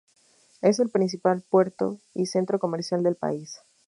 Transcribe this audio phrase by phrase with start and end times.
[0.63, 3.59] Es el principal puerto y centro comercial del país.